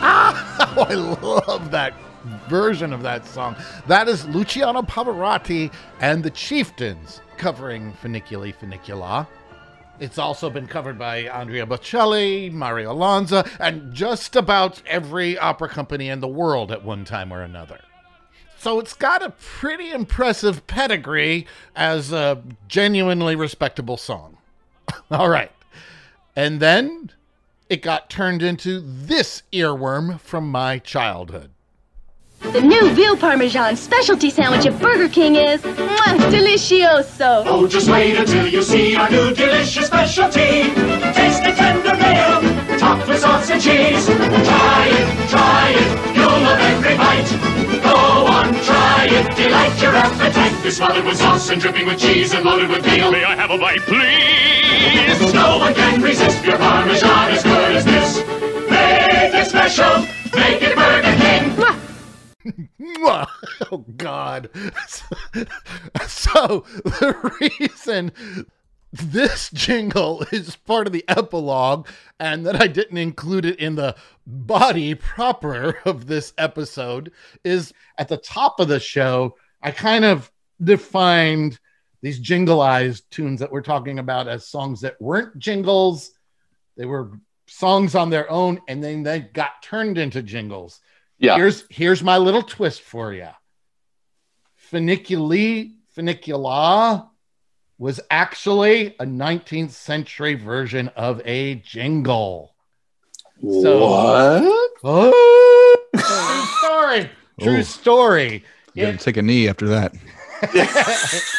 [0.00, 1.94] Ah, I love that
[2.48, 3.56] version of that song.
[3.86, 9.26] That is Luciano Pavarotti and the Chieftains covering Funiculi Funicula.
[9.98, 16.08] It's also been covered by Andrea Bocelli, Mario Lanza, and just about every opera company
[16.10, 17.80] in the world at one time or another.
[18.58, 24.38] So it's got a pretty impressive pedigree as a genuinely respectable song.
[25.10, 25.52] All right.
[26.34, 27.12] And then
[27.68, 31.50] it got turned into this earworm from my childhood.
[32.40, 37.42] The new veal parmesan specialty sandwich at Burger King is mwah, delicioso.
[37.46, 40.70] Oh, just wait until you see our new delicious specialty.
[41.14, 44.06] Taste the tender veal, topped with sauce and cheese.
[44.06, 47.75] Try it, try it, you'll love every bite.
[48.46, 50.62] Go on, try it, delight your appetite.
[50.62, 53.10] This smothered with sauce and dripping with cheese and loaded with veal.
[53.10, 55.34] May I have a bite, please?
[55.34, 58.18] No one can resist your parmesan as good as this.
[58.70, 60.00] Make it special,
[60.32, 62.98] make it Burger King.
[63.00, 63.26] Mwah!
[63.72, 64.48] Oh God!
[66.06, 68.12] So the reason
[68.98, 71.88] this jingle is part of the epilogue,
[72.18, 77.12] and that I didn't include it in the body proper of this episode,
[77.44, 79.36] is at the top of the show.
[79.62, 80.30] I kind of
[80.62, 81.58] defined
[82.02, 86.12] these jingleized tunes that we're talking about as songs that weren't jingles;
[86.76, 87.12] they were
[87.46, 90.80] songs on their own, and then they got turned into jingles.
[91.18, 91.36] Yeah.
[91.36, 93.28] Here's here's my little twist for you.
[94.70, 97.08] Funiculi funicula
[97.78, 102.54] was actually a 19th century version of a jingle.
[103.40, 104.42] What?
[104.82, 106.00] Oh, true
[106.58, 107.10] story.
[107.40, 107.62] True Oh.
[107.62, 108.44] story.
[108.74, 109.94] You gotta take a knee after that.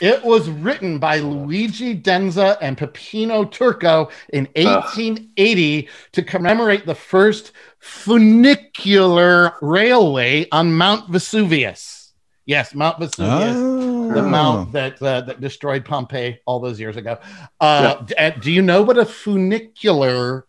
[0.01, 7.51] it was written by Luigi Denza and Peppino Turco in 1880 to commemorate the first
[7.79, 12.13] funicular railway on Mount Vesuvius.
[12.45, 13.96] Yes, Mount Vesuvius, oh.
[14.13, 14.29] The Oh.
[14.29, 17.17] mount that uh, that destroyed Pompeii all those years ago.
[17.59, 20.45] Uh, d- uh, do you know what a funicular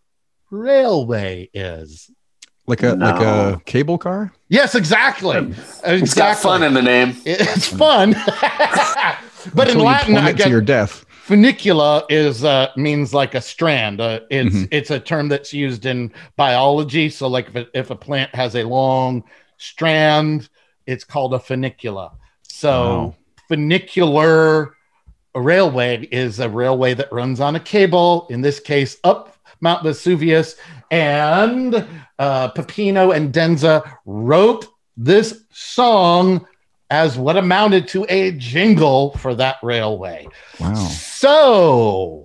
[0.51, 2.11] railway is?
[2.67, 4.33] Like a like a cable car?
[4.49, 5.39] Yes, exactly.
[5.39, 5.93] exactly.
[6.03, 7.17] It's got fun in the name.
[7.25, 8.13] It's fun,
[9.55, 11.07] but in Until you Latin, I plummet guess to your death.
[11.27, 14.01] funicula is uh, means like a strand.
[14.03, 14.69] Uh, it's Mhm.
[14.71, 17.09] it's a term that's used in biology.
[17.09, 19.25] So, like if a, if a plant has a long
[19.57, 20.51] strand,
[20.87, 22.13] it's called a funicula.
[22.43, 23.15] So, Wow.
[23.49, 24.75] Funicular
[25.35, 28.27] railway is a railway that runs on a cable.
[28.31, 30.57] In this case, up Mount Vesuvius,
[30.91, 31.87] and
[32.19, 36.47] uh, Peppino and Denza wrote this song
[36.91, 40.27] as what amounted to a jingle for that railway.
[40.59, 40.75] Wow.
[40.75, 42.25] So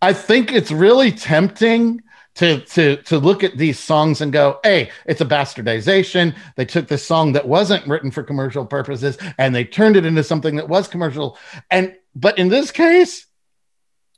[0.00, 2.02] I think it's really tempting
[2.36, 6.34] to to to look at these songs and go, hey, it's a bastardization.
[6.56, 10.24] They took this song that wasn't written for commercial purposes and they turned it into
[10.24, 11.38] something that was commercial.
[11.70, 13.26] And but in this case,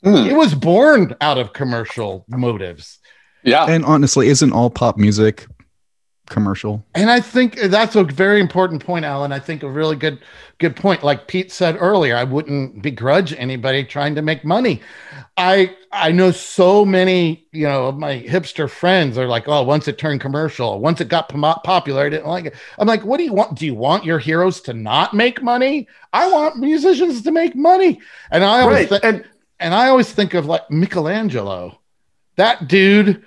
[0.04, 0.26] Hmm.
[0.28, 2.98] it was born out of commercial motives.
[3.42, 3.64] Yeah.
[3.64, 5.46] And honestly, isn't all pop music
[6.26, 6.84] commercial?
[6.94, 9.32] And I think that's a very important point, Alan.
[9.32, 10.20] I think a really good
[10.58, 11.02] good point.
[11.02, 14.80] Like Pete said earlier, I wouldn't begrudge anybody trying to make money.
[15.36, 19.88] I I know so many, you know, of my hipster friends are like, oh, once
[19.88, 22.54] it turned commercial, once it got pom- popular, I didn't like it.
[22.78, 23.58] I'm like, what do you want?
[23.58, 25.88] Do you want your heroes to not make money?
[26.12, 28.00] I want musicians to make money.
[28.30, 29.24] And I always Right, thi- and
[29.60, 31.80] and I always think of like Michelangelo.
[32.36, 33.24] That dude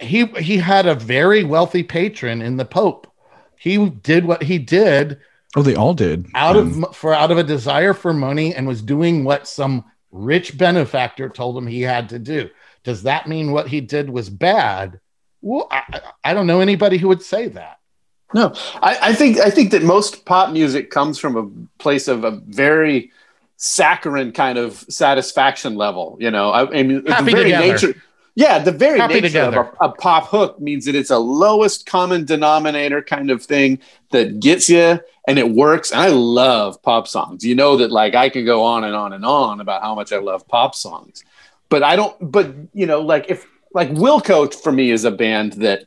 [0.00, 3.06] he he had a very wealthy patron in the pope
[3.56, 5.18] he did what he did
[5.56, 6.26] Oh, they all did.
[6.34, 9.84] out Um, of for out of a desire for money and was doing what some
[10.10, 12.48] rich benefactor told him he had to do
[12.82, 15.00] does that mean what he did was bad
[15.42, 17.78] well i, I- I don't know anybody who would say that
[18.34, 21.44] No, I, I think I think that most pop music comes from a
[21.82, 23.12] place of a very
[23.56, 26.16] saccharine kind of satisfaction level.
[26.18, 27.72] You know, I, I mean, the very together.
[27.72, 27.94] nature.
[28.36, 29.60] Yeah, the very Happy nature together.
[29.60, 33.78] of a, a pop hook means that it's a lowest common denominator kind of thing
[34.10, 35.92] that gets you and it works.
[35.92, 37.44] And I love pop songs.
[37.44, 40.12] You know that like I can go on and on and on about how much
[40.12, 41.24] I love pop songs.
[41.68, 45.54] But I don't but you know, like if like Wilco for me is a band
[45.54, 45.84] that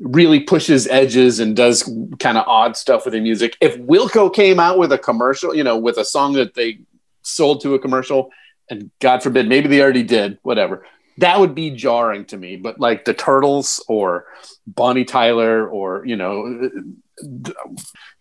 [0.00, 1.82] really pushes edges and does
[2.18, 3.56] kind of odd stuff with the music.
[3.60, 6.80] If Wilco came out with a commercial, you know, with a song that they
[7.22, 8.30] sold to a commercial,
[8.70, 10.86] and God forbid, maybe they already did, whatever,
[11.20, 12.56] that would be jarring to me.
[12.56, 14.26] But like the Turtles or
[14.66, 16.70] Bonnie Tyler or, you know,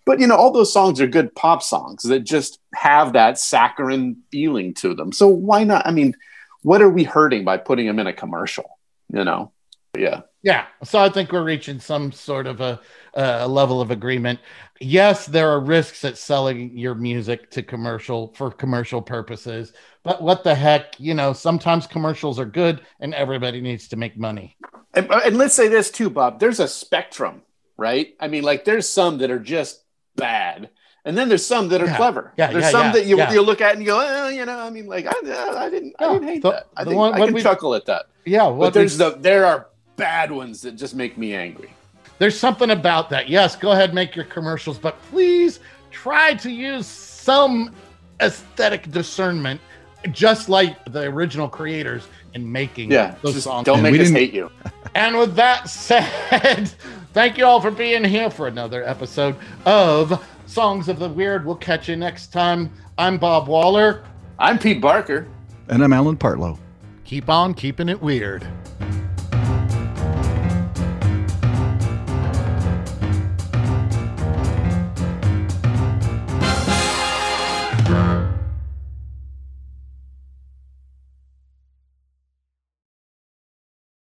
[0.06, 4.18] but you know, all those songs are good pop songs that just have that saccharine
[4.32, 5.12] feeling to them.
[5.12, 5.88] So why not?
[5.88, 6.14] I mean,
[6.62, 8.78] what are we hurting by putting them in a commercial?
[9.12, 9.52] You know?
[9.98, 10.22] Yeah.
[10.42, 10.66] Yeah.
[10.84, 12.80] So I think we're reaching some sort of a,
[13.14, 14.40] a level of agreement.
[14.80, 19.74] Yes, there are risks at selling your music to commercial for commercial purposes,
[20.04, 24.18] but what the heck, you know, sometimes commercials are good and everybody needs to make
[24.18, 24.56] money.
[24.94, 26.40] And, and let's say this too, Bob.
[26.40, 27.42] There's a spectrum,
[27.78, 28.16] right?
[28.20, 29.84] I mean, like there's some that are just
[30.16, 30.70] bad,
[31.06, 31.98] and then there's some that are Yeah.
[31.98, 32.34] clever.
[32.38, 34.58] Yeah, there's yeah, some that you you look at and you go, eh, you know,
[34.58, 36.68] I mean, like I, I didn't, I didn't hate the- that.
[36.76, 38.06] I, think, one- I can we- chuckle at that.
[38.26, 39.68] Yeah, but there's we- the there are
[40.00, 41.72] bad ones that just make me angry.
[42.18, 43.30] There's something about that.
[43.30, 45.60] Yes, go ahead, make your commercials, but please
[45.92, 47.74] try to use some
[48.22, 49.62] aesthetic discernment,
[50.12, 53.66] just like the original creators in making Yeah, those just songs.
[53.66, 54.50] don't make us didn't- hate you.
[54.96, 56.68] And with that said,
[57.14, 59.36] thank you all for being here for another episode
[59.66, 61.46] of Songs of the Weird.
[61.46, 62.72] We'll catch you next time.
[62.98, 64.04] I'm Bob Waller.
[64.40, 65.28] I'm Pete Barker.
[65.68, 66.58] And I'm Alan Partlow.
[67.06, 68.48] Keep on keeping it weird.